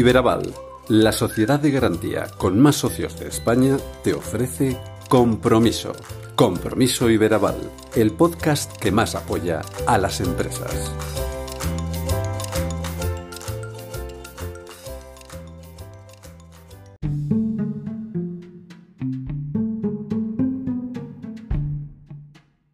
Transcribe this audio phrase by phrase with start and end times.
[0.00, 0.54] Iberaval,
[0.88, 4.78] la sociedad de garantía con más socios de España, te ofrece
[5.10, 5.92] Compromiso.
[6.36, 10.90] Compromiso Iberaval, el podcast que más apoya a las empresas.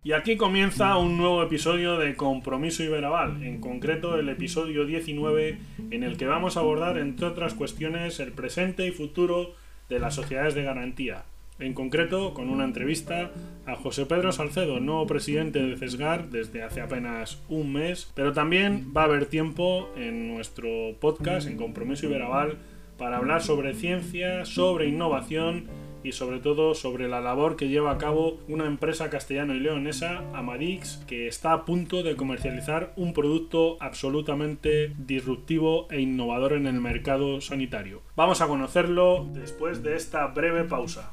[0.05, 5.59] Y aquí comienza un nuevo episodio de Compromiso Iberaval, en concreto el episodio 19,
[5.91, 9.55] en el que vamos a abordar, entre otras cuestiones, el presente y futuro
[9.89, 11.25] de las sociedades de garantía.
[11.59, 13.31] En concreto, con una entrevista
[13.65, 18.93] a José Pedro Salcedo, nuevo presidente de CESGAR desde hace apenas un mes, pero también
[18.95, 20.69] va a haber tiempo en nuestro
[21.01, 22.59] podcast, en Compromiso Iberaval,
[22.99, 25.67] para hablar sobre ciencia, sobre innovación
[26.07, 30.23] y sobre todo sobre la labor que lleva a cabo una empresa castellano y leonesa,
[30.35, 36.81] Amadix, que está a punto de comercializar un producto absolutamente disruptivo e innovador en el
[36.81, 38.03] mercado sanitario.
[38.15, 41.11] Vamos a conocerlo después de esta breve pausa.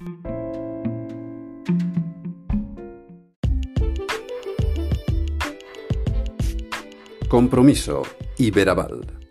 [7.27, 8.03] Compromiso
[8.37, 9.22] Iberaval.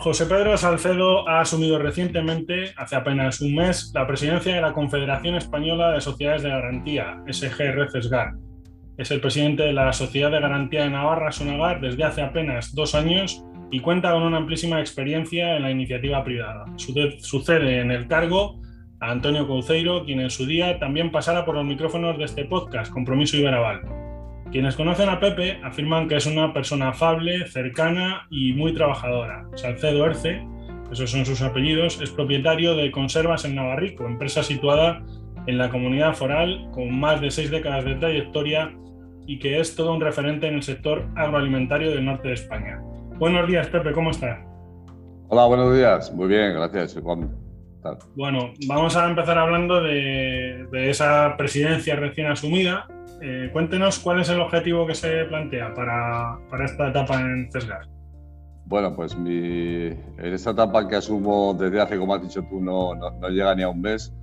[0.00, 5.34] José Pedro Salcedo ha asumido recientemente, hace apenas un mes, la presidencia de la Confederación
[5.34, 8.32] Española de Sociedades de Garantía, SGR-CESGAR.
[8.96, 12.94] Es el presidente de la Sociedad de Garantía de Navarra, Sonagar, desde hace apenas dos
[12.94, 16.64] años y cuenta con una amplísima experiencia en la iniciativa privada.
[16.76, 18.58] Sucede en el cargo
[19.00, 22.90] a Antonio Couceiro, quien en su día también pasara por los micrófonos de este podcast,
[22.90, 24.09] Compromiso Iberaval.
[24.50, 29.46] Quienes conocen a Pepe afirman que es una persona afable, cercana y muy trabajadora.
[29.54, 30.44] Salcedo Erce,
[30.90, 35.04] esos son sus apellidos, es propietario de Conservas en Navarrico, empresa situada
[35.46, 38.74] en la comunidad foral con más de seis décadas de trayectoria
[39.24, 42.80] y que es todo un referente en el sector agroalimentario del norte de España.
[43.18, 44.40] Buenos días, Pepe, ¿cómo estás?
[45.28, 46.12] Hola, buenos días.
[46.12, 47.00] Muy bien, gracias.
[48.16, 52.88] Bueno, vamos a empezar hablando de, esa presidencia recién asumida.
[53.20, 57.86] Eh, cuéntenos cuál es el objetivo que se plantea para, esta etapa en CESGAR.
[58.66, 63.28] Bueno, pues en esta etapa que asumo desde hace, como has dicho tú, no, no,
[63.28, 64.14] llega ni a un mes,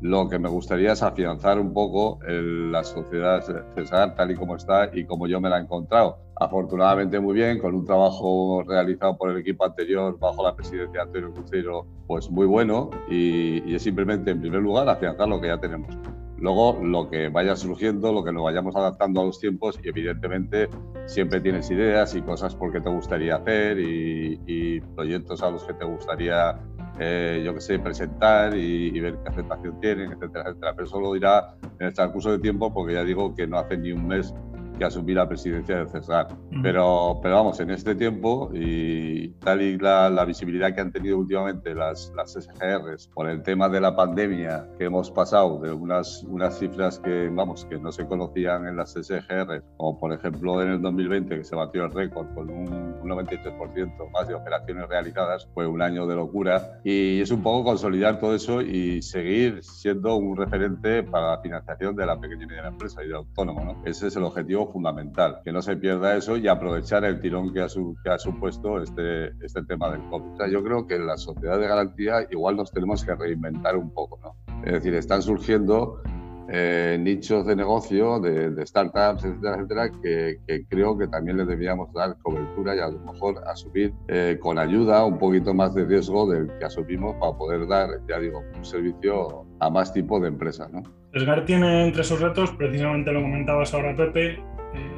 [0.00, 4.90] lo que me gustaría es afianzar un poco la sociedad CESGAR tal y como está
[4.92, 9.30] y como yo me la he encontrado afortunadamente muy bien, con un trabajo realizado por
[9.30, 14.30] el equipo anterior bajo la presidencia de Antonio Crucero, pues muy bueno y, es simplemente,
[14.30, 15.96] en primer lugar, afianzar lo que ya tenemos.
[16.42, 20.68] Luego, lo que vaya surgiendo, lo que nos vayamos adaptando a los tiempos y evidentemente
[21.06, 25.72] siempre tienes ideas y cosas por qué te gustaría hacer y, proyectos a los que
[25.74, 26.58] te gustaría,
[26.98, 30.72] eh, yo qué sé, presentar y, ver qué aceptación tienen, etcétera, etcétera.
[30.74, 33.78] Pero eso lo dirá en el transcurso de tiempo porque ya digo que no hace
[33.78, 34.34] ni un mes
[34.78, 36.28] que asumí la presidencia de CESGAR.
[36.62, 41.18] pero, pero vamos, en este tiempo y tal y la, la visibilidad que han tenido
[41.18, 46.22] últimamente las, las SGRs por el tema de la pandemia que hemos pasado de unas,
[46.24, 50.70] unas cifras que, vamos, que no se conocían en las SGRs, como por ejemplo en
[50.70, 55.48] el 2020 que se batió el récord con un, un 93% más de operaciones realizadas,
[55.54, 60.16] fue un año de locura y es un poco consolidar todo eso y seguir siendo
[60.16, 63.64] un referente para la financiación de la pequeña y mediana empresa y del autónomo.
[63.64, 63.82] ¿no?
[63.84, 67.60] Ese es el objetivo fundamental, que no se pierda eso y aprovechar el tirón que
[67.60, 67.66] ha,
[68.04, 70.32] que ha supuesto este, este tema del COVID.
[70.32, 73.76] O sea, yo creo que en la sociedad de garantía igual nos tenemos que reinventar
[73.76, 74.34] un poco, ¿no?
[74.64, 76.02] Es decir, están surgiendo
[76.48, 82.18] eh, nichos de negocio, de, startups, etcétera, etcétera, que, creo que también les debíamos dar
[82.18, 86.48] cobertura y a lo mejor asumir eh, con ayuda un poquito más de riesgo del
[86.58, 90.70] que asumimos para poder dar, ya digo, un servicio a más tipo de empresas.
[90.72, 90.82] ¿no?
[91.12, 94.40] Esgar tiene entre sus retos, precisamente lo comentabas ahora Pepe, eh,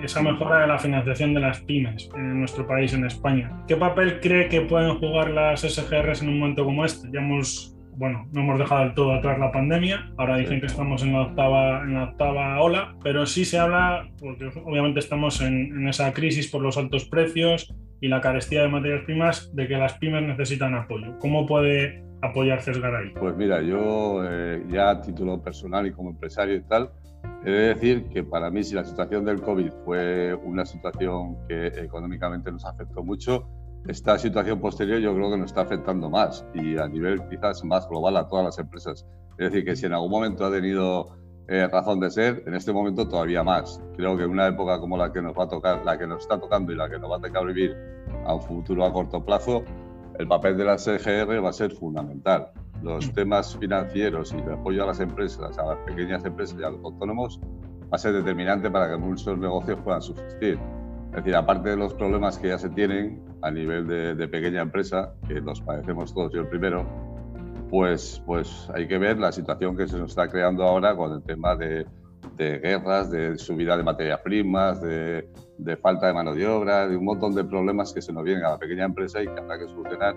[0.03, 3.63] esa mejora de la financiación de las pymes en nuestro país, en España.
[3.69, 7.09] ¿Qué papel cree que pueden jugar las SGRs en un momento como este?
[7.13, 11.03] Ya hemos, bueno, no hemos dejado del todo atrás la pandemia, ahora dicen que estamos
[11.03, 15.77] en la octava, en la octava ola, pero sí se habla, porque obviamente estamos en,
[15.77, 19.79] en esa crisis por los altos precios y la carestía de materias primas, de que
[19.79, 21.19] las pymes necesitan apoyo.
[21.21, 23.15] ¿Cómo puede apoyar Cesgar ahí?
[23.19, 26.91] Pues mira, yo eh, ya a título personal y como empresario y tal,
[27.47, 31.69] He de decir que para mí, si la situación del COVID fue una situación que
[31.69, 33.49] económicamente nos afectó mucho,
[33.89, 37.89] esta situación posterior yo creo que nos está afectando más y a nivel quizás más
[37.89, 39.07] global a todas las empresas.
[39.39, 41.17] Es decir, que si en algún momento ha tenido
[41.49, 43.81] eh, razón de ser, en este momento todavía más.
[43.97, 46.23] Creo que en una época como la que nos va a tocar, la que nos
[46.23, 47.77] está tocando y la que nos va a tocar vivir
[48.25, 49.65] a un futuro a corto plazo,
[50.19, 52.51] el papel de la CGR va a ser fundamental
[52.85, 56.71] los temas financieros y el apoyo a las empresas, a las pequeñas empresas y a
[56.71, 57.41] los autónomos,
[57.85, 60.59] va a ser determinante para que muchos negocios puedan subsistir.
[61.09, 65.15] Es decir, aparte de los problemas que ya se tienen a nivel de, pequeña empresa,
[65.27, 66.85] que los padecemos todos, yo el primero,
[67.71, 71.23] pues, pues hay que ver la situación que se nos está creando ahora con el
[71.23, 71.87] tema de,
[72.37, 75.29] de guerras, de subida de materias primas, de,
[75.59, 78.45] de, falta de mano de obra, de un montón de problemas que se nos vienen
[78.45, 80.15] a la pequeña empresa y que habrá que solucionar.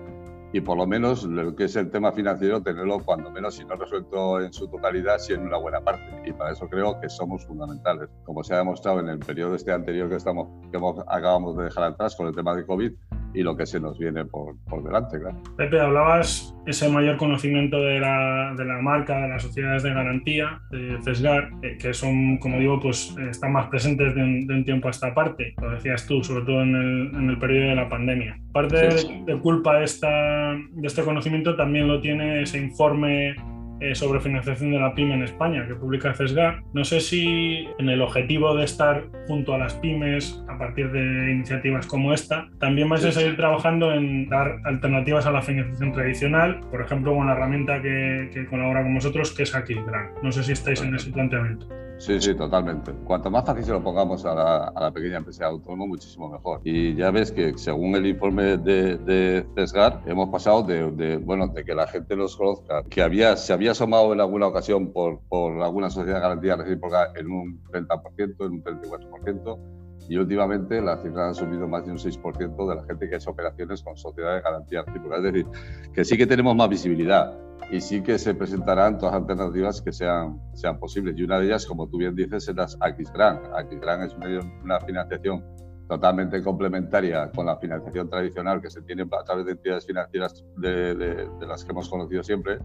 [0.52, 3.76] Y por lo menos lo que es el tema financiero tenerlo cuando menos si no
[3.76, 6.22] resuelto en su totalidad si en una buena parte.
[6.24, 8.08] Y para eso creo que somos fundamentales.
[8.24, 11.64] Como se ha demostrado en el periodo este anterior que estamos que hemos, acabamos de
[11.64, 12.92] dejar atrás con el tema de COVID
[13.34, 15.18] y lo que se nos viene por, por delante.
[15.18, 15.42] Claro.
[15.56, 20.60] Pepe, hablabas ese mayor conocimiento de la, de la, marca, de las sociedades de garantía,
[20.70, 24.90] de CESGAR, eh, que son, como digo, pues están más presentes de un, tiempo a
[24.90, 28.38] esta parte, lo decías tú, sobre todo en el, en el periodo de la pandemia.
[28.52, 33.36] Parte de, de, culpa de, esta, de este conocimiento también lo tiene ese informe
[33.80, 36.62] eh, sobre financiación de la pyme en España que publica CESGAR.
[36.72, 41.32] No sé si en el objetivo de estar junto a las pymes a partir de
[41.32, 46.60] iniciativas como esta, también vais a seguir trabajando en dar alternativas a la financiación tradicional,
[46.70, 50.22] por ejemplo, con una herramienta que, que colabora con vosotros, que es Aquisgrant.
[50.22, 51.66] No sé si estáis en ese planteamiento.
[51.98, 52.92] Sí, sí, totalmente.
[53.04, 56.60] Cuanto más fácil se lo pongamos a la, pequeña empresa autónoma, muchísimo mejor.
[56.64, 61.64] Y ya ves que según el informe de, de CESGAR, hemos pasado de, bueno, de
[61.64, 65.60] que la gente los conozca, que había, se había asomado en alguna ocasión por, por
[65.60, 69.58] alguna sociedad de garantía recíproca en un 30%, en un 34%,
[70.08, 73.30] y últimamente las cifras han subido más de un 6% de la gente que hace
[73.30, 74.84] operaciones con sociedades de garantía.
[75.16, 75.46] Es decir,
[75.92, 77.36] que sí que tenemos más visibilidad
[77.70, 81.16] y sí que se presentarán todas las alternativas que sean, sean posibles.
[81.18, 83.40] Y una de ellas, como tú bien dices, es las Aquisgrant.
[83.54, 85.44] Aquisgrant es una, una financiación
[85.88, 90.94] totalmente complementaria con la financiación tradicional que se tiene a través de entidades financieras de,
[90.94, 92.58] de, las que hemos conocido siempre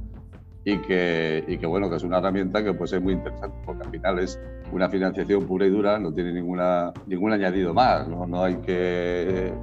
[0.65, 3.83] y que, y que, bueno, que es una herramienta que puede ser muy interesante porque
[3.83, 4.39] al final es
[4.71, 9.53] una financiación pura y dura, no tiene ninguna, ningún añadido más, no, no hay que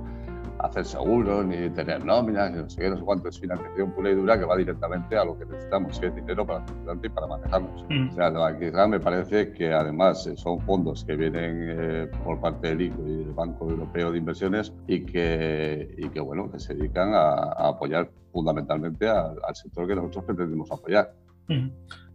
[0.63, 3.29] hacer seguros, ni tener nóminas, ni no sé qué, no sé cuánto.
[3.29, 6.47] Es financiación pura y dura que va directamente a lo que necesitamos, que es dinero
[6.47, 7.85] para el y para manejarnos.
[7.89, 8.11] Mm.
[8.11, 12.69] O sea, la me parece que además eh, son fondos que vienen eh, por parte
[12.69, 16.75] del ICO y del Banco Europeo de Inversiones y que, y que bueno, que se
[16.75, 21.13] dedican a, apoyar fundamentalmente al, sector que nosotros pretendemos apoyar.
[21.49, 21.69] Mm.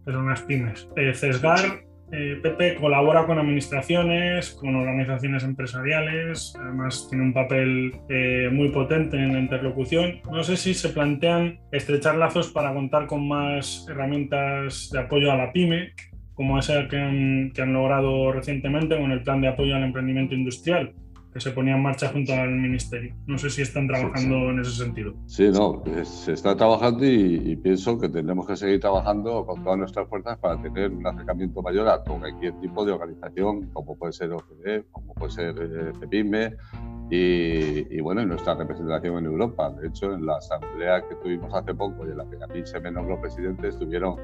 [0.03, 0.87] Pero unas pymes.
[0.95, 8.49] Eh, CESGAR eh, Pepe colabora con administraciones, con organizaciones empresariales, además tiene un papel eh,
[8.51, 10.21] muy potente en la interlocución.
[10.31, 15.37] No sé si se plantean estrechar lazos para contar con más herramientas de apoyo a
[15.37, 15.93] la pyme,
[16.33, 20.93] como esa que que han logrado recientemente con el plan de apoyo al emprendimiento industrial
[21.35, 23.13] que se ponía en marcha junto al Ministerio.
[23.27, 25.13] No sé si están trabajando en ese sentido.
[25.25, 30.07] Sí, no, se está trabajando y, pienso que tendremos que seguir trabajando con todas nuestras
[30.07, 34.85] fuerzas para tener un acercamiento mayor a cualquier tipo de organización, como puede ser OCDE,
[34.91, 36.55] como puede ser eh, CEPIME
[37.09, 39.71] y, bueno, en nuestra representación en Europa.
[39.71, 42.61] De hecho, en la asamblea que tuvimos hace poco y en la que a mí
[42.63, 44.15] se me nombró presidente, estuvieron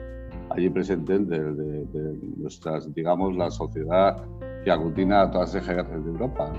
[0.49, 4.15] allí presentes de, de, nuestras, digamos, la sociedad
[4.63, 6.53] que aglutina a todas las EGRs de Europa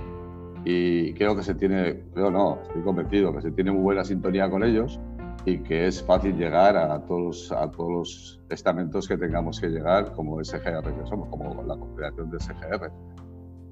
[0.64, 4.48] y creo que se tiene, creo no, estoy convencido que se tiene muy buena sintonía
[4.48, 5.00] con ellos
[5.44, 10.12] y que es fácil llegar a todos, a todos los estamentos que tengamos que llegar
[10.12, 12.92] como SGR que somos, como la Confederación de SGR.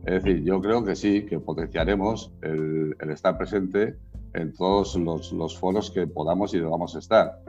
[0.06, 3.97] Es decir, yo creo que sí, que potenciaremos el, estar presente
[4.32, 7.40] en todos los, los, foros que podamos y debamos estar.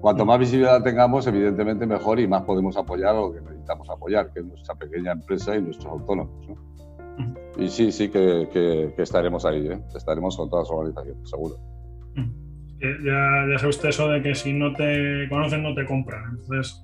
[0.00, 4.40] Cuanto más visibilidad tengamos, evidentemente mejor y más podemos apoyar lo que necesitamos apoyar, que
[4.40, 6.48] es nuestra pequeña empresa y nuestros autónomos.
[6.48, 6.56] ¿no?
[7.58, 9.80] Y sí, sí que, estaremos ahí, ¿eh?
[9.94, 11.56] estaremos con todas las organizaciones, seguro.
[12.80, 16.36] Ya, ya sabe usted eso de que si no te conocen no te compran.
[16.40, 16.82] Entonces,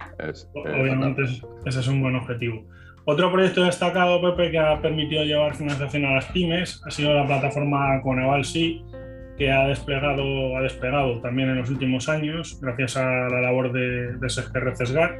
[0.54, 1.22] obviamente
[1.66, 2.64] ese es un buen objetivo.
[3.04, 7.26] Otro proyecto destacado, Pepe, que ha permitido llevar financiación a las pymes ha sido la
[7.26, 8.84] plataforma Coneval Sí,
[9.38, 14.18] que ha desplegado, ha desplegado también en los últimos años, gracias a la labor de,
[14.18, 15.18] de SGR CESGAR.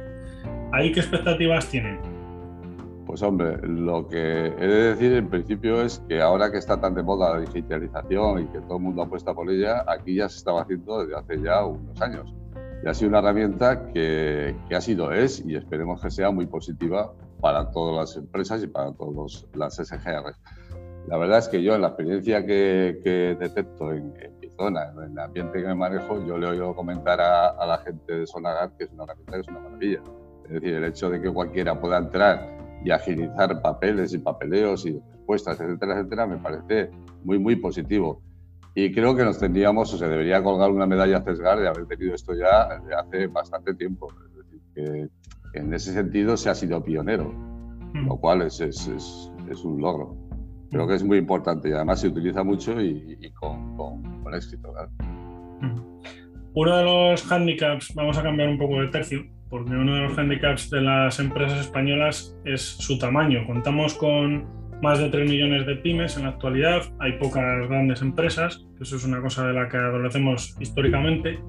[0.71, 1.99] ¿Ahí qué expectativas tienen?
[3.09, 6.93] Pues hombre, lo que he de decir en principio es que ahora que está tan
[6.93, 10.37] de moda la digitalización y que todo el mundo apuesta por ella, aquí ya se
[10.37, 12.31] estaba haciendo desde hace ya unos años.
[12.83, 16.45] Y ha sido una herramienta que, que ha sido, es y esperemos que sea muy
[16.45, 17.11] positiva
[17.41, 20.35] para todas las empresas y para todas las SGR.
[21.07, 25.13] La verdad es que yo en la experiencia que, que detecto en, mi zona, en
[25.13, 28.77] el ambiente que me manejo, yo le oído comentar a, a la gente de Sonagat
[28.77, 30.03] que es una herramienta que es una maravilla.
[30.43, 34.99] Es decir, el hecho de que cualquiera pueda entrar y agilizar papeles y papeleos y
[35.11, 36.91] respuestas, etcétera, etcétera, me parece
[37.23, 38.21] muy, muy positivo.
[38.75, 41.85] Y creo que nos tendríamos, o se debería colgar una medalla a CESGAR de haber
[41.87, 44.07] tenido esto ya de hace bastante tiempo.
[44.25, 47.33] Es decir, que en ese sentido se ha sido pionero.
[47.93, 48.07] mm.
[48.07, 48.87] lo cual es, es,
[49.49, 50.15] es, un logro.
[50.69, 54.71] Creo que es muy importante y además se utiliza mucho y, con, con, éxito.
[56.53, 60.17] Uno de los handicaps, vamos a cambiar un poco de tercio, porque uno de los
[60.17, 63.45] handicaps de las empresas españolas es su tamaño.
[63.47, 64.47] Contamos con
[64.81, 69.03] más de 3 millones de pymes en la actualidad, hay pocas grandes empresas, eso es
[69.03, 71.39] una cosa de la que adolecemos históricamente,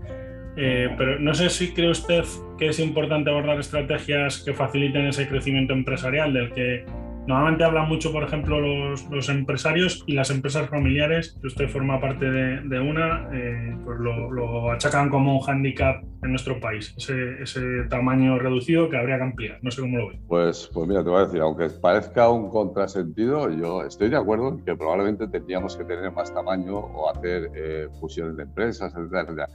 [0.56, 2.24] eh, pero no sé si cree usted
[2.58, 6.84] que es importante abordar estrategias que faciliten ese crecimiento empresarial del que
[7.26, 12.28] Normalmente hablan mucho, por ejemplo, los, empresarios y las empresas familiares, que usted forma parte
[12.30, 18.88] de, una, eh, pues lo, achacan como un hándicap en nuestro país, ese, tamaño reducido
[18.88, 19.58] que habría que ampliar.
[19.62, 20.20] No sé cómo lo ve.
[20.28, 24.48] Pues, pues mira, te voy a decir, aunque parezca un contrasentido, yo estoy de acuerdo
[24.48, 29.22] en que probablemente tendríamos que tener más tamaño o hacer eh, fusiones de empresas, etcétera,
[29.22, 29.48] etcétera.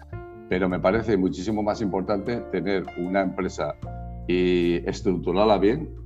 [0.49, 3.75] Pero me parece muchísimo más importante tener una empresa
[4.27, 6.04] y estructurarla bien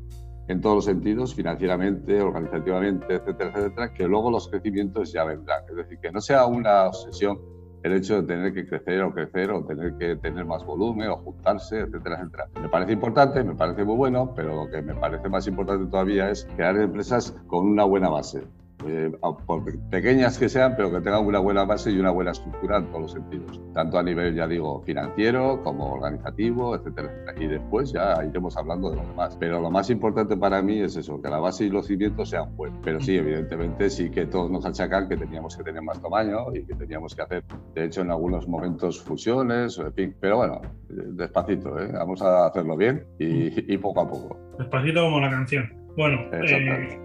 [0.49, 5.63] en todos los sentidos, financieramente, organizativamente, etcétera, etcétera, que luego los crecimientos ya vendrán.
[5.69, 7.39] Es decir, que no sea una obsesión
[7.83, 11.17] el hecho de tener que crecer o crecer o tener que tener más volumen o
[11.17, 12.49] juntarse, etcétera, etcétera.
[12.61, 16.29] Me parece importante, me parece muy bueno, pero lo que me parece más importante todavía
[16.29, 18.43] es crear empresas con una buena base.
[18.87, 19.11] Eh,
[19.45, 22.85] por pequeñas que sean, pero que tengan una buena base y una buena estructura en
[22.87, 28.23] todos los sentidos, tanto a nivel, ya digo, financiero como organizativo, etcétera, Y después ya
[28.23, 29.35] iremos hablando de lo demás.
[29.37, 32.55] Pero lo más importante para mí es eso, que la base y los cimientos sean
[32.55, 32.79] buenos.
[32.83, 36.63] Pero sí, evidentemente, sí que todos nos achacan que teníamos que tener más tamaño y
[36.63, 37.43] que teníamos que hacer,
[37.75, 40.15] de hecho, en algunos momentos fusiones, en fin.
[40.21, 41.91] Pero bueno, despacito, ¿eh?
[41.91, 44.39] vamos a hacerlo bien y, poco a poco.
[44.57, 45.69] Despacito como la canción.
[45.95, 46.99] Bueno, eh,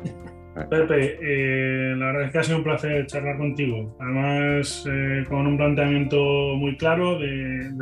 [0.54, 3.96] Pepe, eh, la verdad es que ha sido un placer charlar contigo.
[4.00, 7.72] Además, eh, con un planteamiento muy claro de,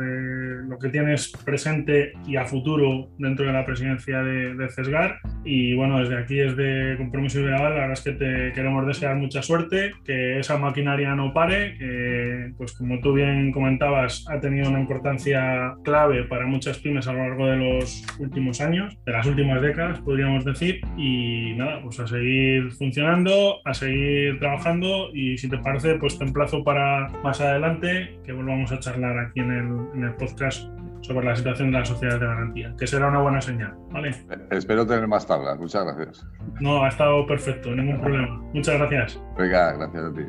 [0.67, 5.19] lo que tienes presente y a futuro dentro de la presidencia de, CESGAR.
[5.43, 9.41] Y bueno, desde aquí, desde Compromiso Ideal, la verdad es que te queremos desear mucha
[9.41, 14.79] suerte, que esa maquinaria no pare, que, pues como tú bien comentabas, ha tenido una
[14.79, 19.61] importancia clave para muchas pymes a lo largo de los últimos años, de las últimas
[19.61, 20.81] décadas, podríamos decir.
[20.97, 26.25] Y nada, pues a seguir funcionando, a seguir trabajando y si te parece, pues te
[26.25, 30.67] emplazo para más adelante que volvamos a charlar aquí en el, podcast
[31.01, 33.73] sobre la situación de la sociedad de garantía, que será una buena señal.
[33.91, 34.11] ¿vale?
[34.51, 35.59] Espero tener más tablas.
[35.59, 36.25] Muchas gracias.
[36.61, 38.41] No, ha estado perfecto, ningún problema.
[38.53, 39.21] Muchas gracias.
[39.37, 40.23] Venga, gracias a ti.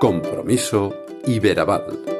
[0.00, 0.94] Compromiso
[1.26, 2.19] Iberaval.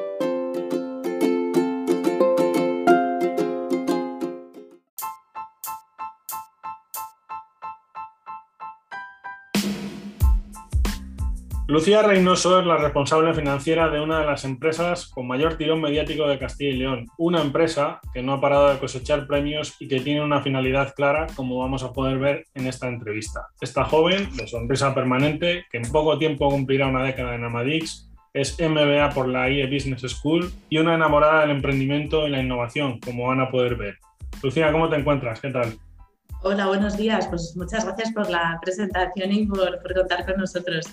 [11.80, 16.28] Lucía Reynoso es la responsable financiera de una de las empresas con mayor tirón mediático
[16.28, 20.00] de Castilla y León, una empresa que no ha parado de cosechar premios y que
[20.00, 23.46] tiene una finalidad clara, como vamos a poder ver en esta entrevista.
[23.62, 28.58] Esta joven, de sonrisa permanente, que en poco tiempo cumplirá una década en Amadix, es
[28.60, 33.28] MBA por la IE Business School y una enamorada del emprendimiento y la innovación, como
[33.28, 33.94] van a poder ver.
[34.42, 35.40] Lucía, ¿cómo te encuentras?
[35.40, 35.78] ¿Qué tal?
[36.42, 37.26] Hola, buenos días.
[37.28, 40.87] Pues muchas gracias por la presentación y por, contar con nosotros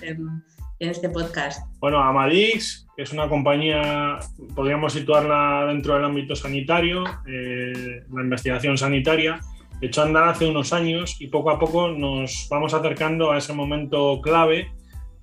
[0.80, 1.68] este podcast.
[1.80, 4.20] Bueno, Amadix, es una compañía,
[4.56, 9.40] podríamos situarla dentro del ámbito sanitario, eh, la investigación sanitaria,
[9.82, 13.54] echó a andar hace unos años y poco a poco nos vamos acercando a ese
[13.54, 14.72] momento clave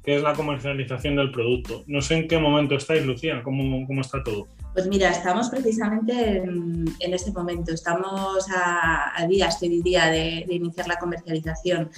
[0.04, 1.82] que es la comercialización del producto.
[1.86, 4.46] No sé en qué momento estáis, Lucía, cómo, cómo está todo.
[4.74, 10.96] Pues mira, estamos precisamente en, ese momento, estamos a, días, te diría, de, iniciar la
[10.96, 11.90] comercialización.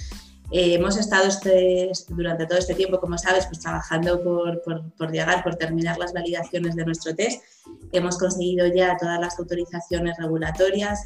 [0.51, 4.61] Eh, hemos estado este, durante todo este tiempo, como sabes, pues trabajando por,
[4.97, 7.43] por, llegar, por terminar las validaciones de nuestro test.
[7.91, 11.03] Hemos conseguido ya todas las autorizaciones regulatorias,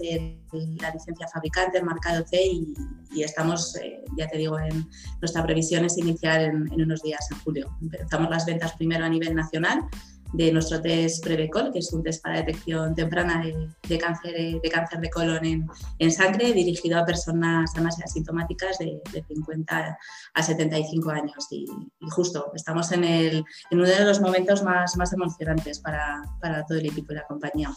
[0.80, 4.88] la licencia fabricante, el marcado C y, estamos, eh, ya te digo, en
[5.20, 7.76] nuestra previsión es iniciar en, en unos días, en julio.
[7.82, 9.90] Empezamos las ventas primero a nivel nacional
[10.34, 15.00] de nuestro test Prevecol, que es un test para detección temprana de, cáncer, de cáncer
[15.00, 15.68] de colon
[16.00, 19.98] en, sangre, dirigido a personas y asintomáticas de, 50
[20.34, 21.48] a 75 años.
[21.52, 21.66] Y,
[22.12, 26.78] justo estamos en, el, en, uno de los momentos más, más emocionantes para, para todo
[26.78, 27.70] el equipo y la compañía.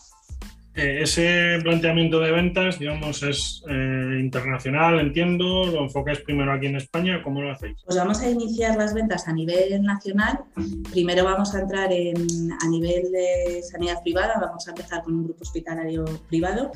[0.77, 6.77] Eh, ese planteamiento de ventas, digamos, es eh, internacional, entiendo, lo enfocáis primero aquí en
[6.77, 7.77] España, ¿cómo lo hacéis?
[7.85, 10.41] Pues vamos a iniciar las ventas a nivel nacional.
[10.91, 12.17] Primero vamos a entrar en,
[12.61, 16.73] a nivel de sanidad privada, vamos a empezar con un grupo hospitalario privado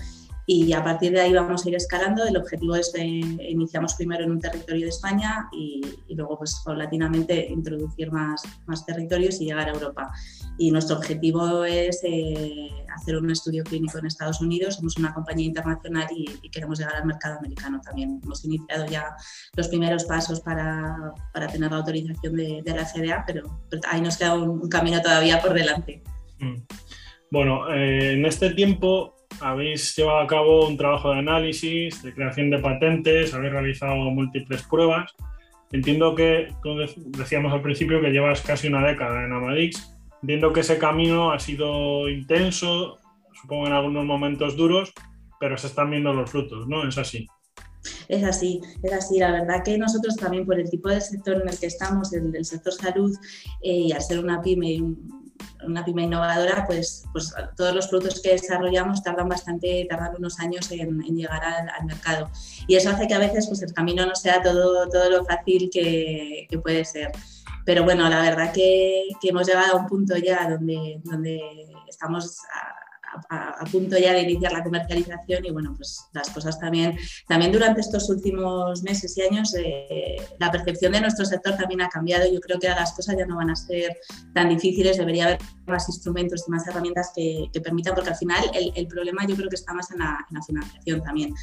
[0.50, 2.24] y a partir de ahí vamos a ir escalando.
[2.24, 7.48] El objetivo es que iniciamos primero en un territorio de España y, luego pues paulatinamente
[7.50, 10.10] introducir más, más territorios y llegar a Europa.
[10.56, 14.76] Y nuestro objetivo es eh, hacer un estudio clínico en Estados Unidos.
[14.76, 18.18] Somos una compañía internacional y, queremos llegar al mercado americano también.
[18.24, 19.04] Hemos iniciado ya
[19.54, 24.34] los primeros pasos para, para tener la autorización de, la FDA, pero, ahí nos queda
[24.34, 26.02] un, camino todavía por delante.
[26.38, 26.62] Mm.
[27.30, 32.50] Bueno, eh, en este tiempo habéis llevado a cabo un trabajo de análisis, de creación
[32.50, 35.14] de patentes, habéis realizado múltiples pruebas.
[35.70, 36.76] Entiendo que, tú
[37.18, 39.94] decíamos al principio que llevas casi una década en Amadix.
[40.22, 42.98] Entiendo que ese camino ha sido intenso,
[43.40, 44.92] supongo en algunos momentos duros,
[45.38, 46.88] pero se están viendo los frutos, ¿no?
[46.88, 47.26] Es así.
[48.08, 49.18] Es así, es así.
[49.18, 52.32] La verdad que nosotros también por el tipo de sector en el que estamos, el
[52.32, 53.14] del sector salud,
[53.62, 54.80] eh, y al ser una pyme,
[55.64, 60.70] una pyme innovadora, pues, pues todos los productos que desarrollamos tardan bastante, tardan unos años
[60.70, 62.30] en, llegar al, mercado.
[62.66, 65.70] Y eso hace que a veces pues, el camino no sea todo, todo lo fácil
[65.72, 67.12] que, puede ser.
[67.64, 71.40] Pero bueno, la verdad que, que, hemos llegado a un punto ya donde, donde
[71.86, 72.38] estamos
[73.70, 76.96] punto ya de iniciar la comercialización y bueno, pues las cosas también,
[77.26, 81.88] también durante estos últimos meses y años eh, la percepción de nuestro sector también ha
[81.88, 82.30] cambiado.
[82.32, 83.96] Yo creo que las cosas ya no van a ser
[84.34, 88.86] tan difíciles, debería haber más instrumentos y más herramientas que, permitan, porque al final el,
[88.86, 91.34] problema yo creo que está más en la, financiación también.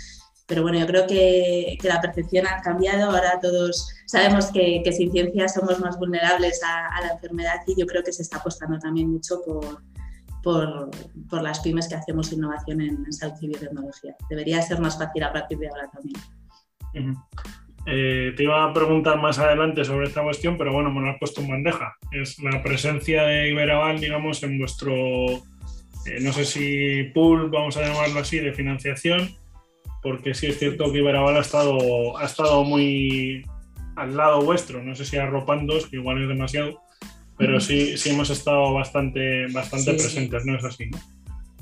[0.47, 5.47] Pero bueno, yo creo que, la percepción ha cambiado, ahora todos sabemos que, sin ciencia
[5.47, 9.11] somos más vulnerables a, a, la enfermedad y yo creo que se está apostando también
[9.11, 9.81] mucho por,
[10.45, 10.91] por,
[11.41, 14.15] las pymes que hacemos innovación en, salud y biotecnología.
[14.29, 17.15] Debería ser más fácil a partir de ahora también.
[17.87, 21.17] Eh, te iba a preguntar más adelante sobre esta cuestión, pero bueno, me lo has
[21.17, 21.95] puesto en bandeja.
[22.11, 27.81] Es la presencia de Iberaval, digamos, en vuestro, eh, no sé si pool, vamos a
[27.81, 29.35] llamarlo así, de financiación,
[30.03, 33.43] porque sí es cierto que Iberaval ha estado, ha estado muy
[33.95, 36.84] al lado vuestro, no sé si arropándos, que igual es demasiado,
[37.37, 40.89] pero sí, sí hemos estado bastante, bastante presentes, ¿no es así?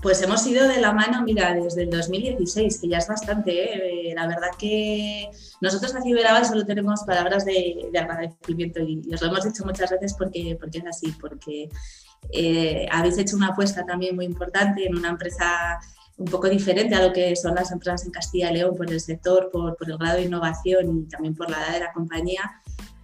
[0.03, 4.09] Pues hemos ido de la mano, mira, desde el 2016, que ya es bastante.
[4.09, 4.13] ¿eh?
[4.13, 5.29] La verdad que
[5.61, 10.13] nosotros a Ciberabal solo tenemos palabras de, agradecimiento y, os lo hemos dicho muchas veces
[10.13, 11.69] porque, porque es así, porque
[12.33, 15.79] eh, habéis hecho una apuesta también muy importante en una empresa
[16.17, 18.99] un poco diferente a lo que son las empresas en Castilla y León por el
[18.99, 22.41] sector, por, por el grado de innovación y también por la edad de la compañía.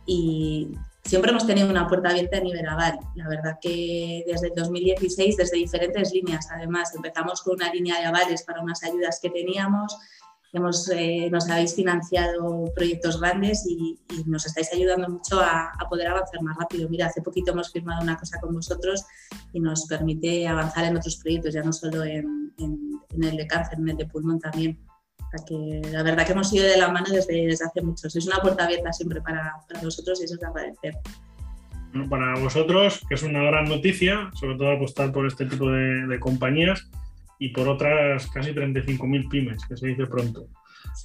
[0.05, 0.67] Y
[1.03, 2.99] siempre hemos tenido una puerta abierta en Iberaval.
[3.15, 8.05] La verdad que desde el 2016, desde diferentes líneas, además, empezamos con una línea de
[8.05, 9.97] avales para unas ayudas que teníamos.
[10.51, 16.41] Hemos, eh, nos habéis financiado proyectos grandes y, nos estáis ayudando mucho a, poder avanzar
[16.41, 16.89] más rápido.
[16.89, 19.05] Mira, hace poquito hemos firmado una cosa con vosotros
[19.53, 23.77] y nos permite avanzar en otros proyectos, ya no solo en, en el de cáncer,
[23.79, 24.77] en el de pulmón también
[25.47, 28.07] que la verdad que hemos ido de la mano desde, desde hace mucho.
[28.07, 30.93] Es una puerta abierta siempre para, para nosotros y eso es de agradecer.
[32.09, 36.19] para vosotros, que es una gran noticia, sobre todo apostar por este tipo de, de
[36.19, 36.89] compañías
[37.37, 40.47] y por otras casi 35.000 pymes, que se dice pronto.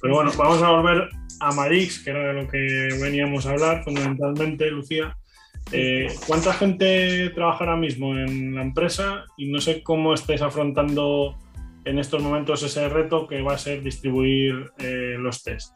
[0.01, 1.09] Pero bueno, vamos a volver
[1.39, 5.15] a Marix, que era de lo que veníamos a hablar fundamentalmente, Lucía.
[5.71, 9.25] Eh, ¿Cuánta gente trabaja ahora mismo en la empresa?
[9.37, 11.37] Y no sé cómo estáis afrontando
[11.85, 15.73] en estos momentos ese reto que va a ser distribuir eh, los test?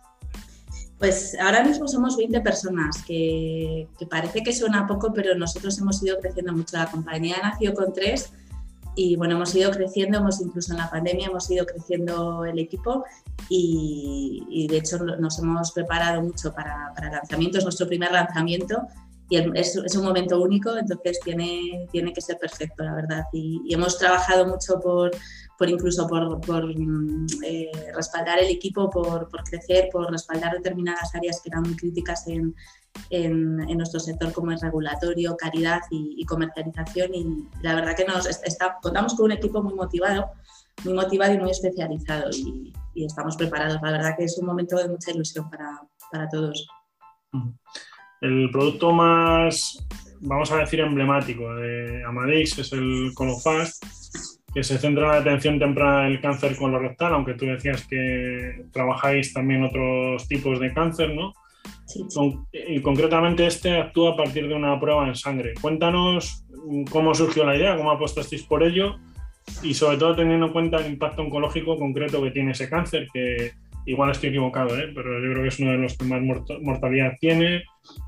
[0.97, 6.19] Pues ahora mismo somos 20 personas, que, parece que suena poco, pero nosotros hemos ido
[6.19, 6.75] creciendo mucho.
[6.75, 8.33] La compañía nació con tres
[8.95, 13.05] y bueno, hemos ido creciendo, hemos incluso en la pandemia hemos ido creciendo el equipo
[13.47, 17.63] y, de hecho nos hemos preparado mucho para, para lanzamientos.
[17.63, 18.85] Nuestro primer lanzamiento
[19.29, 23.25] y es, es, un momento único, entonces tiene, tiene que ser perfecto, la verdad.
[23.31, 25.11] Y, hemos trabajado mucho por,
[25.59, 31.41] por incluso por, por eh, respaldar el equipo, por, por, crecer, por respaldar determinadas áreas
[31.41, 32.55] que eran muy críticas en,
[33.09, 37.13] en, nuestro sector, como es regulatorio, caridad y, comercialización.
[37.13, 40.31] Y la verdad que nos está, contamos con un equipo muy motivado,
[40.85, 43.81] muy motivado y muy especializado y, estamos preparados.
[43.81, 46.67] La verdad que es un momento de mucha ilusión para, para todos.
[48.21, 49.77] El producto más,
[50.21, 53.83] vamos a decir, emblemático de Amadix es el Colofast,
[54.53, 59.33] que se centra en la atención temprana del cáncer colorectal, aunque tú decías que trabajáis
[59.33, 61.33] también otros tipos de cáncer, ¿no?
[61.85, 62.05] Sí.
[62.67, 65.53] Y concretamente este actúa a partir de una prueba en sangre.
[65.59, 66.45] Cuéntanos
[66.91, 68.97] cómo surgió la idea, cómo apostasteis por ello
[69.63, 73.53] y sobre todo teniendo en cuenta el impacto oncológico concreto que tiene ese cáncer, que
[73.85, 74.91] igual estoy equivocado, ¿eh?
[74.93, 76.21] pero yo creo que es uno de los que más
[76.61, 77.63] mortalidad tiene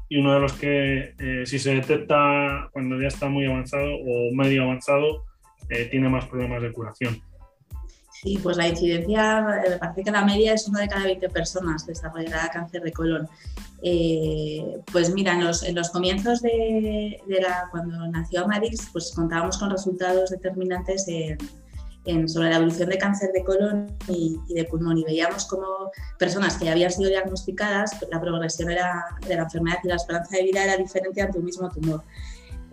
[0.09, 4.33] y uno de los que eh, si se detecta cuando ya está muy avanzado o
[4.35, 5.23] medio avanzado,
[5.71, 7.21] eh, tiene más problemas de curación.
[8.21, 11.87] Sí, pues la incidencia, me parece que la media es una de cada 20 personas
[11.87, 13.27] desarrollará cáncer de colon.
[13.81, 19.57] Eh, pues mira, en los, en los comienzos de, la, cuando nació Amarix, pues contábamos
[19.57, 21.07] con resultados determinantes
[22.05, 26.57] en, sobre la evolución de cáncer de colon y, de pulmón y veíamos como personas
[26.57, 30.43] que ya habían sido diagnosticadas, la progresión era, de la enfermedad y la esperanza de
[30.43, 32.03] vida era diferente ante un mismo tumor.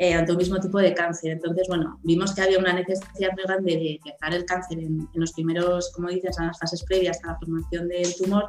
[0.01, 1.33] Eh, ante un mismo tipo de cáncer.
[1.33, 5.33] Entonces, bueno, vimos que había una necesidad muy grande de tratar el cáncer en, los
[5.33, 8.45] primeros, como dices, en las fases previas a la formación del tumor.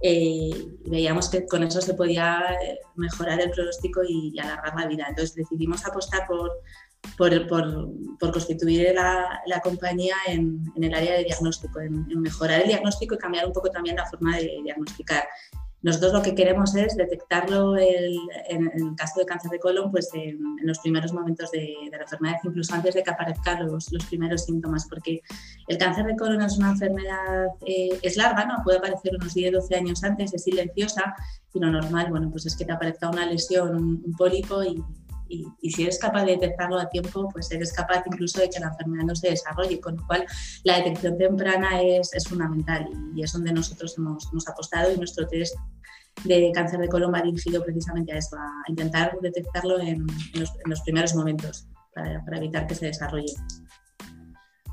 [0.00, 0.50] Eh,
[0.86, 5.06] veíamos que con eso se podía eh, mejorar el pronóstico y, alargar la vida.
[5.06, 6.50] Entonces decidimos apostar por,
[7.18, 12.62] por, por, constituir la, la compañía en, en, el área de diagnóstico, en, en, mejorar
[12.62, 15.24] el diagnóstico y cambiar un poco también la forma de diagnosticar.
[15.86, 18.12] Nosotros lo que queremos es detectarlo en,
[18.50, 22.74] el caso de cáncer de colon pues en, los primeros momentos de, la enfermedad, incluso
[22.74, 25.22] antes de que aparezcan los, los, primeros síntomas, porque
[25.68, 28.64] el cáncer de colon es una enfermedad, eh, es larga, ¿no?
[28.64, 31.14] puede aparecer unos 10-12 años antes, es silenciosa
[31.54, 34.82] y lo normal bueno, pues es que te aparezca una lesión, un, un pólipo y,
[35.28, 38.68] y, si eres capaz de detectarlo a tiempo, pues eres capaz incluso de que la
[38.68, 40.24] enfermedad no se desarrolle, con lo cual
[40.64, 45.26] la detección temprana es, es fundamental y es donde nosotros hemos, hemos, apostado y nuestro
[45.26, 45.56] test
[46.24, 50.70] de cáncer de colon va dirigido precisamente a eso, a intentar detectarlo en, los, en
[50.70, 53.32] los, primeros momentos para, para evitar que se desarrolle.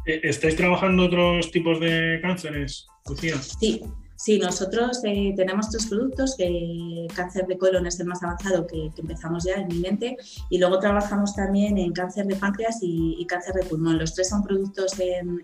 [0.06, 3.38] Eh, ¿Estáis trabajando otros tipos de cánceres, Lucía?
[3.38, 3.82] Sí,
[4.24, 8.90] Sí, nosotros eh, tenemos tres productos, que cáncer de colon es el más avanzado que,
[8.96, 10.16] empezamos ya inminente
[10.50, 13.98] y luego trabajamos también en cáncer de páncreas y, cáncer de pulmón.
[13.98, 15.44] Los tres son productos en,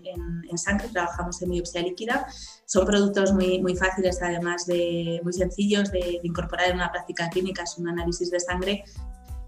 [0.56, 2.26] sangre, trabajamos en biopsia líquida,
[2.64, 7.28] son productos muy, muy fáciles además de muy sencillos de, de incorporar en una práctica
[7.28, 8.84] clínica, es un análisis de sangre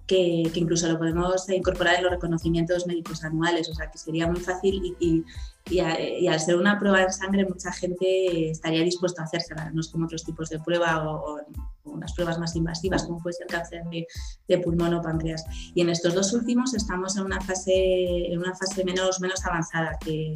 [0.06, 4.40] que, incluso lo podemos incorporar en los reconocimientos médicos anuales, o sea que sería muy
[4.40, 5.24] fácil y,
[5.70, 9.88] y, al ser una prueba en sangre mucha gente estaría dispuesta a hacérsela, no es
[9.88, 11.40] como otros tipos de prueba o,
[11.84, 14.06] unas pruebas más invasivas como puede ser cáncer de,
[14.48, 15.44] de, pulmón o páncreas.
[15.74, 19.98] Y en estos dos últimos estamos en una fase, en una fase menos, menos avanzada
[19.98, 20.34] que,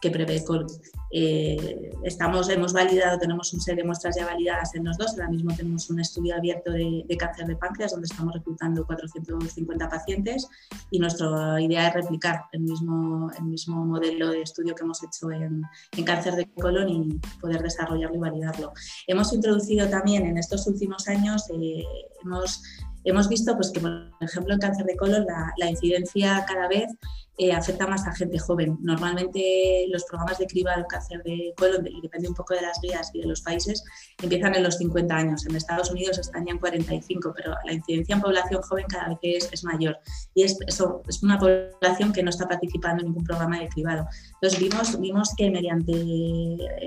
[0.00, 0.42] que prevé
[1.10, 5.30] eh, estamos, hemos validado, tenemos un serie de muestras ya validadas en los dos, ahora
[5.30, 10.46] mismo tenemos un estudio abierto de, cáncer de páncreas donde estamos reclutando 450 pacientes
[10.90, 15.30] y nuestra idea es replicar el mismo, el mismo modelo de estudio que hemos hecho
[15.30, 15.62] en,
[15.96, 18.72] en cáncer de colon y poder desarrollarlo y validarlo.
[19.06, 21.84] Hemos introducido también en estos últimos años, eh,
[22.22, 22.62] hemos
[23.04, 26.88] hemos visto pues, que, por ejemplo, en cáncer de colon la, la incidencia cada vez
[27.38, 28.76] eh, afecta más a gente joven.
[28.80, 33.10] Normalmente los programas de cribado cáncer de colon, y depende un poco de las vías
[33.14, 33.84] y de los países,
[34.20, 35.46] empiezan en los 50 años.
[35.46, 39.48] En Estados Unidos están ya en 45, pero la incidencia en población joven cada vez
[39.52, 39.98] es, mayor.
[40.34, 44.06] Y es, eso, es una población que no está participando en ningún programa de cribado.
[44.34, 45.92] Entonces vimos, vimos que mediante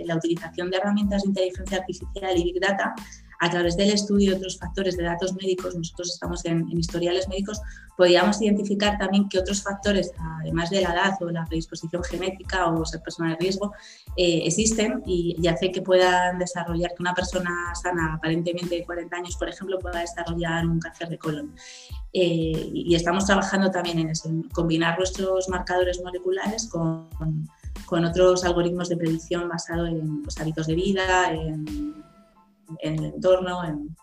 [0.05, 2.93] la utilización de herramientas de inteligencia artificial y Big Data,
[3.41, 7.59] a través del estudio de otros factores de datos médicos, nosotros estamos en, historiales médicos,
[7.97, 12.85] podíamos identificar también que otros factores, además de la edad o la predisposición genética o
[12.85, 13.73] ser persona de riesgo,
[14.15, 19.35] eh, existen y, hace que puedan desarrollar, que una persona sana, aparentemente de 40 años,
[19.35, 21.55] por ejemplo, pueda desarrollar un cáncer de colon.
[22.13, 27.09] Eh, y estamos trabajando también en eso, en combinar nuestros marcadores moleculares con,
[27.87, 32.10] con otros algoritmos de predicción basados en los pues, hábitos de vida, en
[32.79, 33.95] en el entorno, en,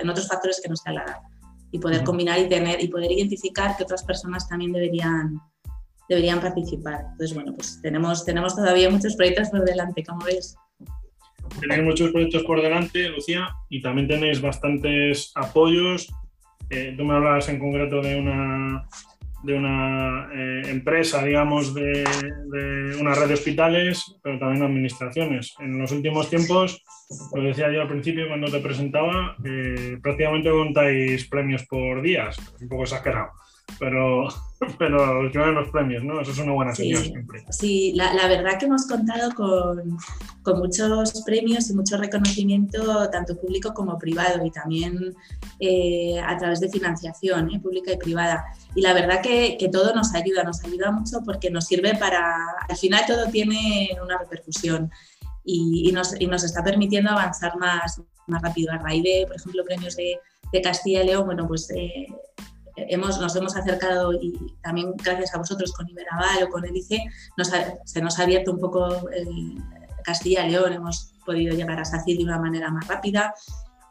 [0.00, 1.16] en otros factores que no sea la edad.
[1.72, 5.40] Y poder combinar y tener y poder identificar que otras personas también deberían,
[6.08, 7.04] deberían participar.
[7.12, 10.56] Entonces, bueno, pues tenemos, tenemos todavía muchos proyectos por delante, como ves.
[11.60, 16.12] Tenéis muchos proyectos por delante, Lucía, y también tenéis bastantes apoyos.
[16.70, 18.84] Eh, tú me hablabas en concreto de una
[19.42, 22.04] de una eh, empresa, digamos, de,
[23.00, 25.54] una red de hospitales, pero también administraciones.
[25.60, 26.82] En los últimos tiempos,
[27.34, 32.68] lo decía yo al principio cuando te presentaba, eh, prácticamente contáis premios por días, un
[32.68, 33.30] poco exagerado
[33.78, 34.28] pero,
[34.78, 36.20] pero los los premios, ¿no?
[36.20, 37.44] Eso es una buena señal siempre.
[37.50, 39.98] Sí, la, la, verdad que hemos contado con,
[40.42, 45.14] con, muchos premios y mucho reconocimiento, tanto público como privado, y también
[45.58, 47.60] eh, a través de financiación ¿eh?
[47.60, 48.44] pública y privada.
[48.74, 52.36] Y la verdad que, que, todo nos ayuda, nos ayuda mucho porque nos sirve para,
[52.68, 54.90] al final todo tiene una repercusión.
[55.42, 58.72] Y, y, nos, y nos, está permitiendo avanzar más, más rápido.
[58.72, 60.18] A raíz de, por ejemplo, premios de,
[60.52, 62.06] de Castilla y León, bueno, pues eh,
[62.88, 67.04] hemos, nos hemos acercado y también gracias a vosotros con Iberaval o con el ICE
[67.84, 69.62] se nos ha abierto un poco el
[70.02, 73.34] Castilla y León, hemos podido llegar a SACIR de una manera más rápida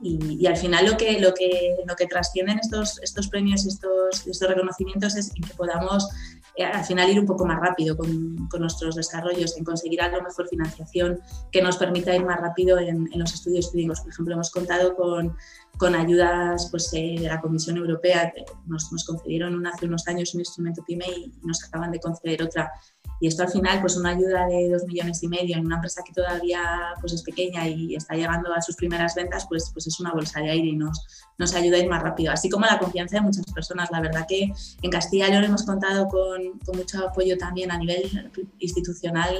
[0.01, 4.25] y, al final lo que, lo que, lo que trascienden estos, estos premios y estos,
[4.25, 6.07] estos reconocimientos es que podamos
[6.55, 10.21] eh, al final ir un poco más rápido con, nuestros desarrollos, en conseguir a lo
[10.21, 11.19] mejor financiación
[11.51, 14.01] que nos permita ir más rápido en, los estudios clínicos.
[14.01, 15.35] Por ejemplo, hemos contado con,
[15.77, 18.33] con ayudas pues, eh, de la Comisión Europea,
[18.65, 22.71] nos, nos concedieron hace unos años un instrumento PYME y nos acaban de conceder otra
[23.19, 26.01] y esto al final, pues una ayuda de dos millones y medio en una empresa
[26.05, 26.61] que todavía
[27.01, 30.39] pues, es pequeña y está llegando a sus primeras ventas, pues, pues es una bolsa
[30.39, 31.05] de aire y nos,
[31.37, 32.31] nos ayuda a ir más rápido.
[32.31, 33.91] Así como la confianza de muchas personas.
[33.91, 34.51] La verdad que
[34.81, 39.35] en Castilla y León hemos contado con, con mucho apoyo también a nivel institucional,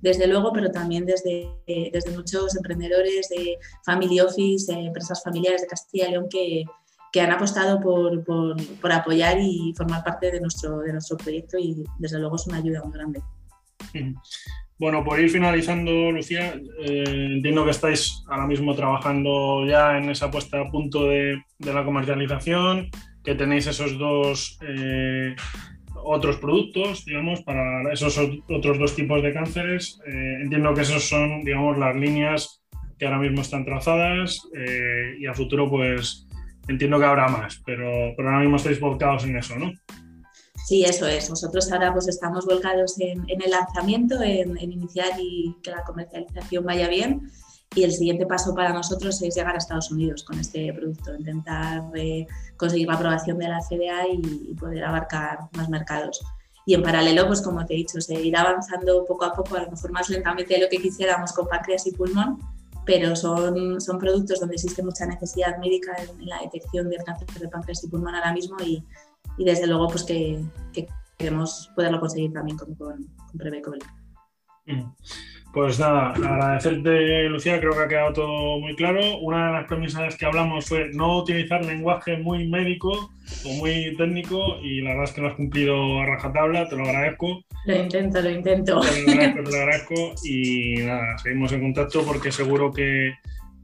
[0.00, 6.08] desde luego, pero también desde, desde muchos emprendedores de family office, empresas familiares de Castilla
[6.08, 6.64] y León que,
[7.12, 11.84] que han apostado por, por, apoyar y formar parte de nuestro, de nuestro proyecto y
[11.98, 13.22] desde luego es una ayuda muy grande.
[14.80, 20.30] Bueno, por ir finalizando, Lucía, eh, entiendo que estáis ahora mismo trabajando ya en esa
[20.30, 22.88] puesta a punto de, de la comercialización,
[23.22, 25.36] que tenéis esos dos eh,
[26.02, 28.18] otros productos, digamos, para esos
[28.48, 30.00] otros dos tipos de cánceres.
[30.06, 32.62] Eh, entiendo que esos son, digamos, las líneas
[32.98, 34.40] que ahora mismo están trazadas
[35.18, 36.26] y a futuro, pues,
[36.70, 39.72] entiendo que habrá más, pero, pero ahora mismo estáis volcados en eso, ¿no?
[40.70, 41.28] Sí, eso es.
[41.28, 46.88] Nosotros ahora pues estamos volcados en, el lanzamiento, en, iniciar y que la comercialización vaya
[46.88, 47.28] bien.
[47.74, 51.84] Y el siguiente paso para nosotros es llegar a Estados Unidos con este producto, intentar
[51.94, 56.20] eh, conseguir la aprobación de la FDA y, poder abarcar más mercados.
[56.66, 59.70] Y en paralelo, pues como te he dicho, seguir avanzando poco a poco, a lo
[59.70, 62.38] mejor más lentamente de lo que quisiéramos con páncreas y pulmón,
[62.84, 67.48] pero son, son productos donde existe mucha necesidad médica en, la detección del cáncer de
[67.48, 68.84] páncreas y pulmón ahora mismo y,
[69.38, 70.88] y desde luego pues que, que,
[71.18, 73.06] queremos poderlo conseguir también con, con,
[73.62, 73.78] con.
[75.52, 79.18] Pues nada, agradecerte, Lucía, creo que ha quedado todo muy claro.
[79.18, 83.10] Una de las premisas que hablamos fue no utilizar lenguaje muy médico
[83.44, 86.84] o muy técnico y la verdad es que lo has cumplido a rajatabla, te lo
[86.84, 87.44] agradezco.
[87.66, 88.80] Lo intento, lo intento.
[88.80, 93.14] Te lo agradezco, te lo agradezco y nada, seguimos en contacto porque seguro que,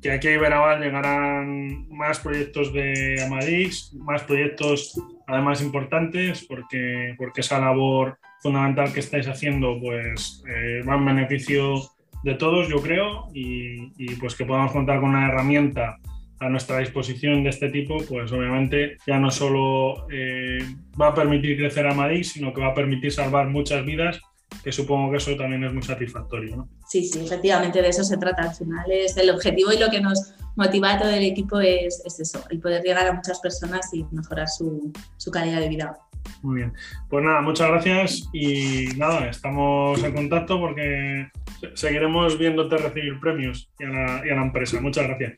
[0.02, 7.42] que aquí a Iberaval llegarán más proyectos de Amadix, más proyectos además importantes porque, porque
[7.42, 11.82] esa labor fundamental que estáis haciendo pues eh, va en beneficio
[12.22, 15.96] de todos, yo creo, y, pues que podamos contar con una herramienta
[16.40, 20.58] a nuestra disposición de este tipo, pues obviamente ya no solo eh,
[21.00, 24.20] va a permitir crecer a Madrid, sino que va a permitir salvar muchas vidas,
[24.62, 26.56] que supongo que eso también es muy satisfactorio.
[26.56, 26.68] ¿no?
[26.88, 28.42] Sí, sí, efectivamente de eso se trata.
[28.42, 32.02] Al final es el objetivo y lo que nos motiva a todo el equipo es,
[32.04, 35.96] es eso, el poder llegar a muchas personas y mejorar su, su calidad de vida.
[36.42, 36.72] Muy bien.
[37.08, 41.28] Pues nada, muchas gracias y nada, estamos en contacto porque
[41.74, 44.80] seguiremos viéndote recibir premios y a la, empresa.
[44.80, 45.34] Muchas gracias.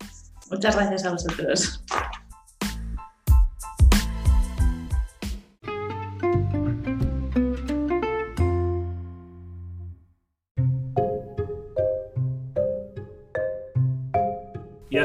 [0.50, 1.84] Muchas gracias a vosotros.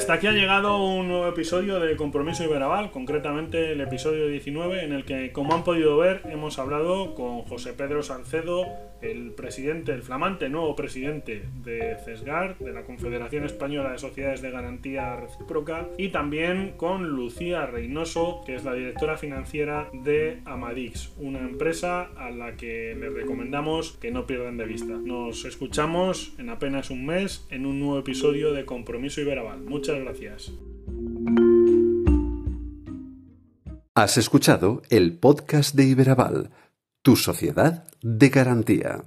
[0.03, 4.91] Hasta aquí ha llegado un nuevo episodio de Compromiso Iberaval, concretamente el episodio 19, en
[4.91, 8.65] el que, como han podido ver, hemos hablado con José Pedro Salcedo,
[9.01, 14.51] el presidente, el flamante nuevo presidente de CESGAR, de la Confederación Española de Sociedades de
[14.51, 21.39] Garantía Recíproca, y también con Lucía Reynoso, que es la directora financiera de Amadix, una
[21.39, 24.93] empresa a la que les recomendamos que no pierdan de vista.
[24.93, 29.63] Nos escuchamos en apenas un mes en un nuevo episodio de Compromiso Iberaval.
[29.93, 30.51] Muchas gracias.
[33.95, 36.49] Has escuchado el podcast de Iberaval,
[37.03, 39.03] tu sociedad de garantía.